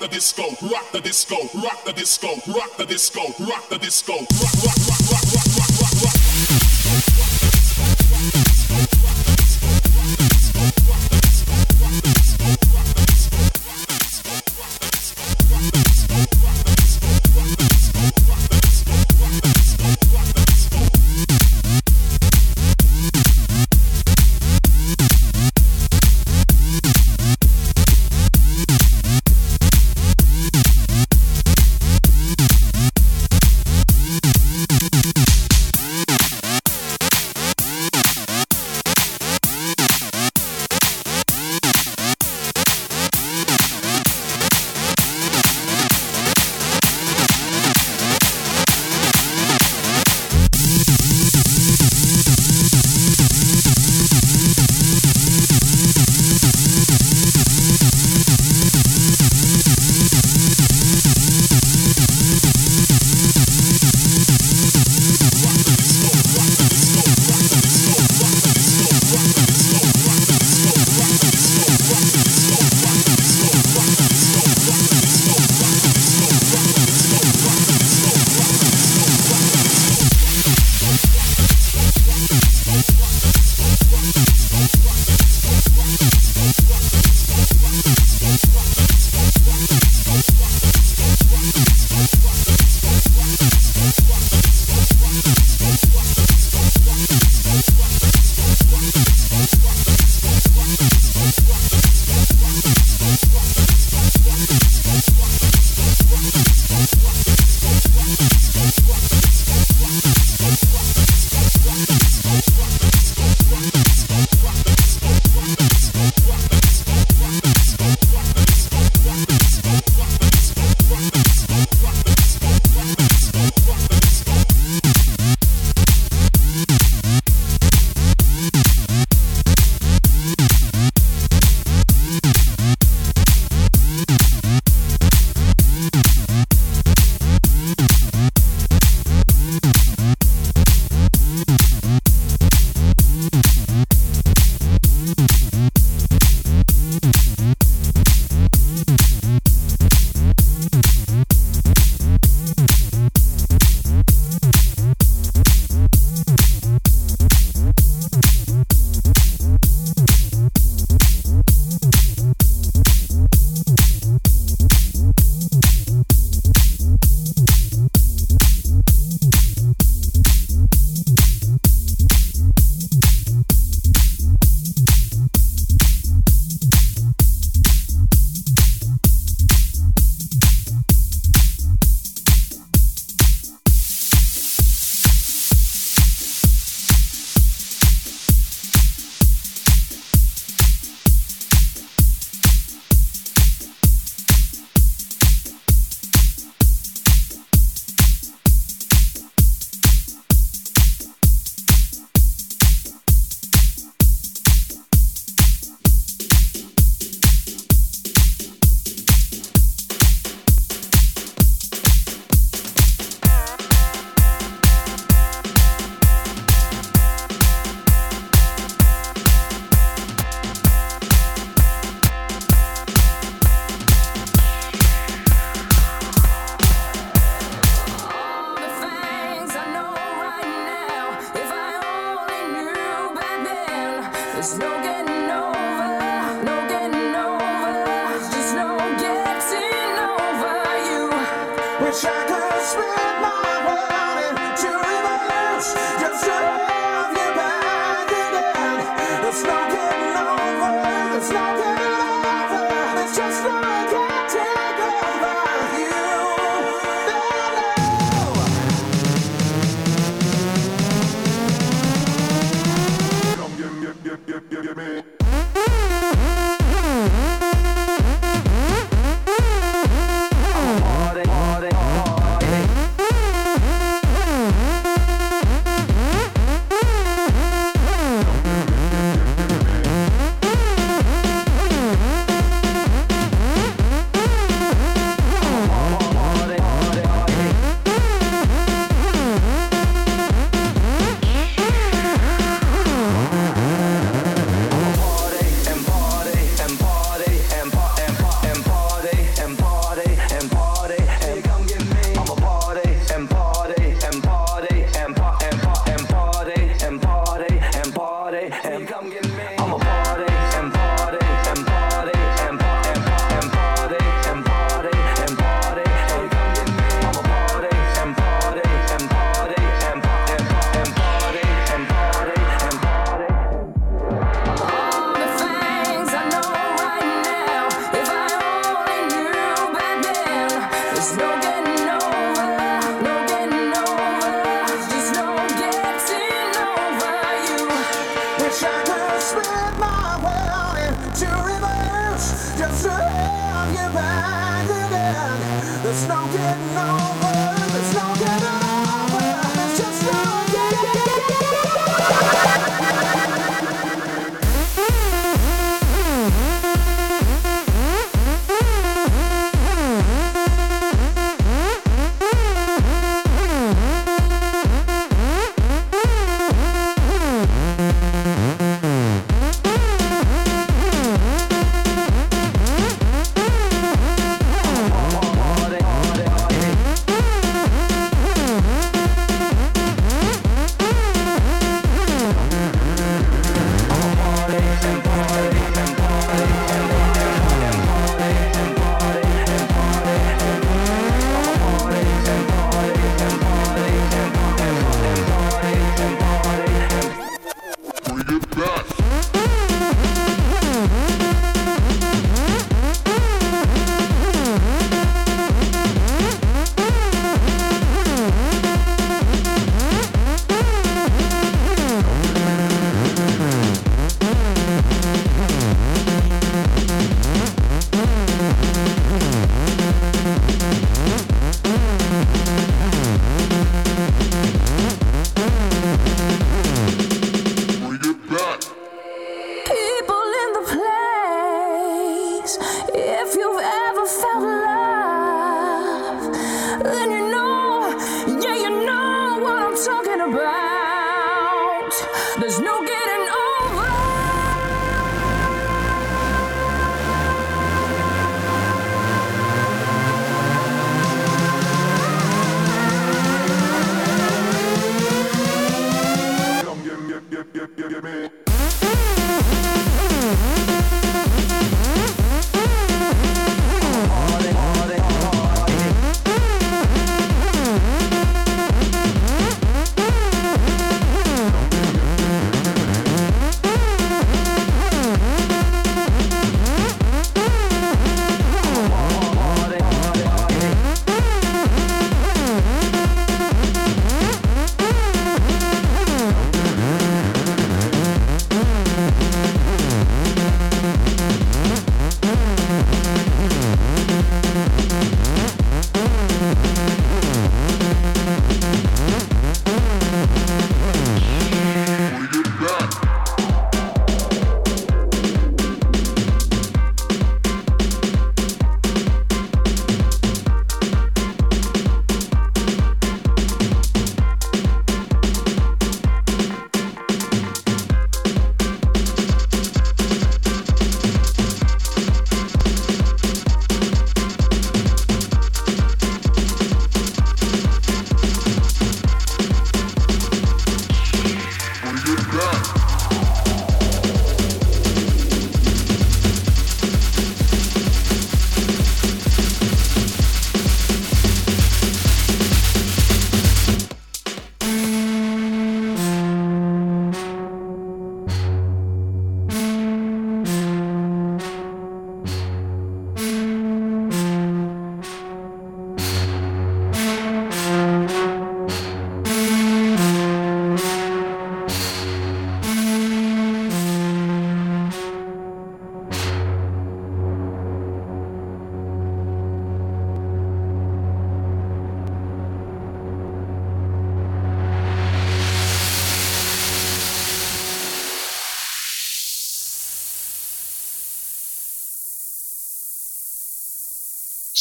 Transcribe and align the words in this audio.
the 0.00 0.08
disco, 0.08 0.44
rock 0.72 0.90
the 0.92 1.00
disco, 1.00 1.36
rock 1.62 1.84
the 1.84 1.92
disco, 1.92 2.28
rock 2.52 2.76
the 2.78 2.86
disco, 2.86 3.20
rock 3.44 3.68
the 3.68 3.78
disco, 3.78 4.14
rock 4.14 4.64
rock 4.64 4.76
rock 4.88 4.89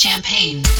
Champagne. 0.02 0.79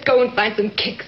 Let's 0.00 0.08
go 0.08 0.22
and 0.22 0.34
find 0.34 0.56
some 0.56 0.70
kicks. 0.70 1.04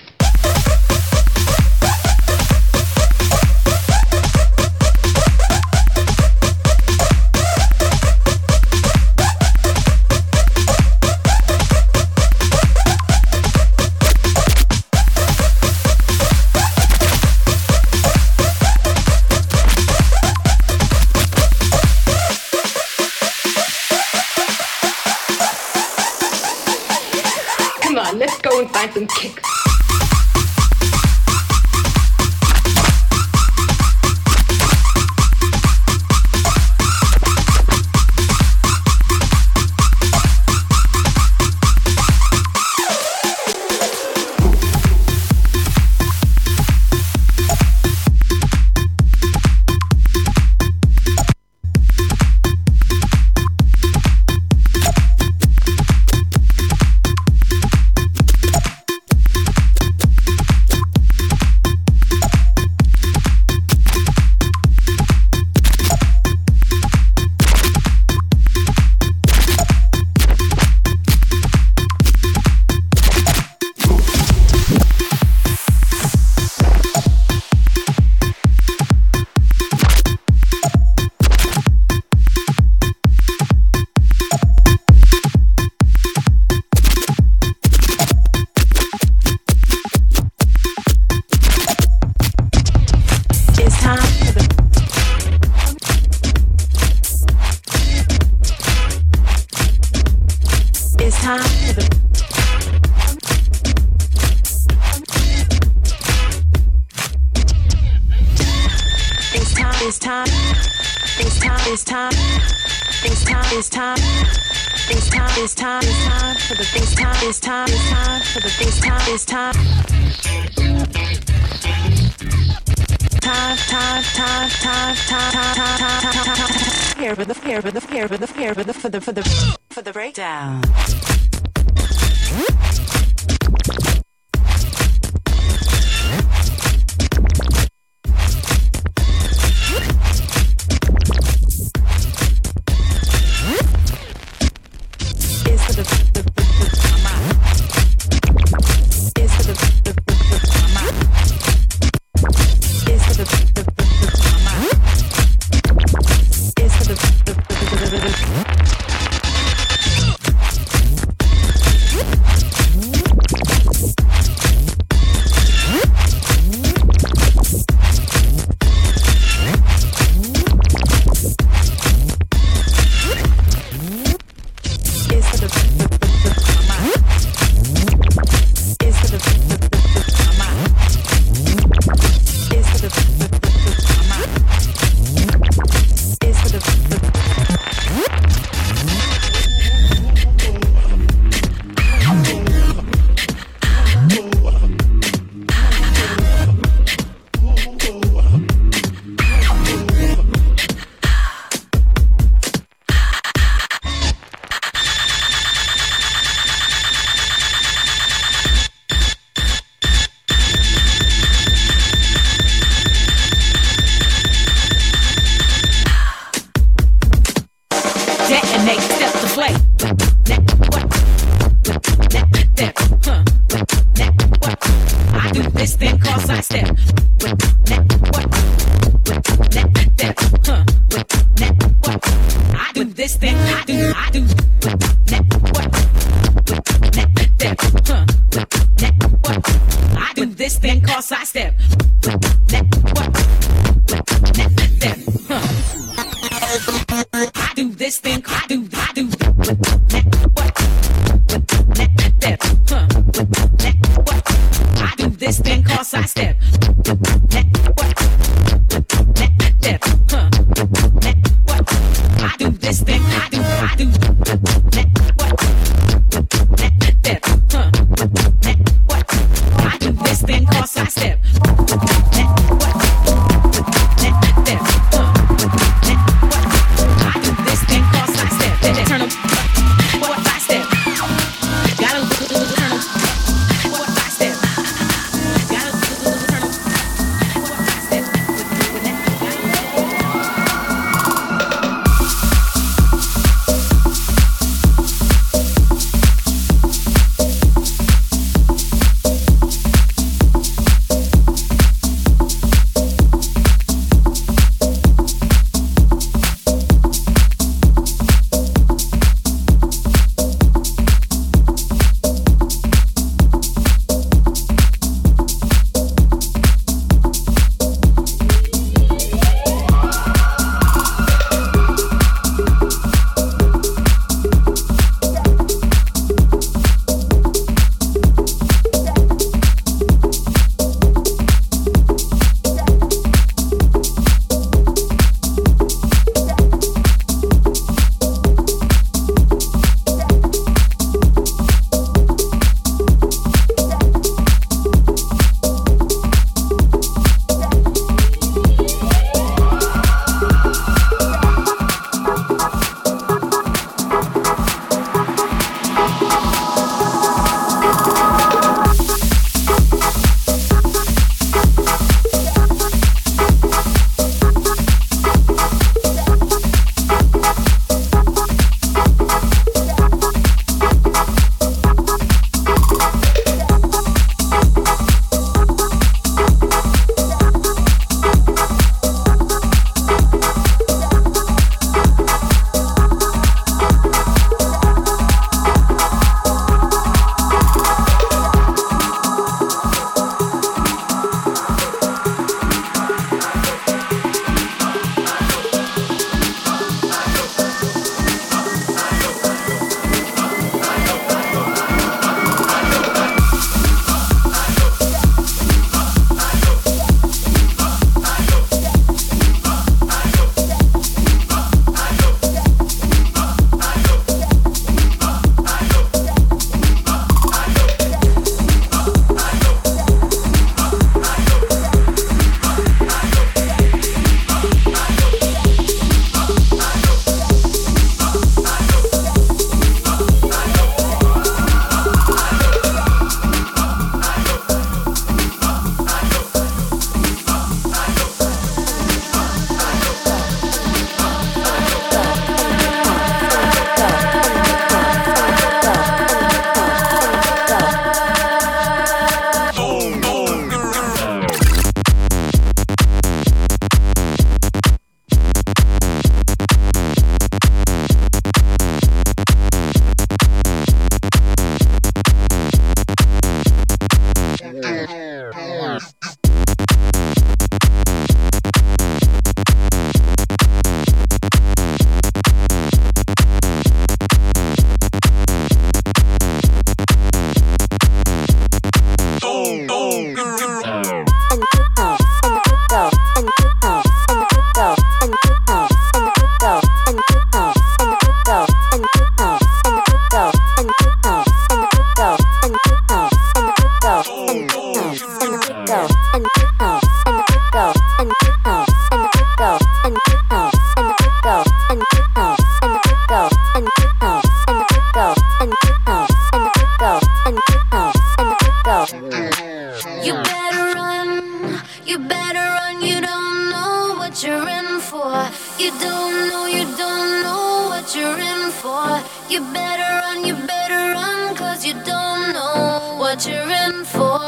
what 523.12 523.26
you're 523.26 523.50
in 523.50 523.84
for. 523.84 524.18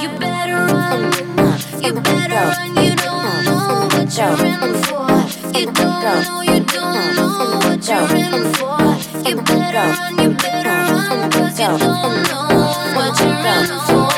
You 0.00 0.08
better 0.18 0.64
run, 0.72 1.12
you 1.82 1.92
better 1.92 2.34
run. 2.34 2.74
You 2.82 2.96
don't 2.96 3.44
know 3.44 3.88
what 3.92 4.16
you're 4.16 4.46
in 4.46 4.74
for. 4.84 5.58
You 5.58 5.66
don't 5.66 6.02
know, 6.02 6.40
you 6.40 6.60
don't 6.64 7.16
know 7.16 7.58
what 7.64 7.86
you're 7.86 8.16
in 8.24 8.54
for. 8.54 8.80
You 9.28 9.36
better 9.42 9.84
run, 9.90 10.18
you 10.22 10.30
better 10.36 10.78
run, 10.94 11.30
cause 11.32 11.60
you 11.60 11.66
don't 11.66 12.22
know 12.30 12.48
what 12.96 13.20
you're 13.20 13.46
in 13.46 13.66
for. 13.88 14.14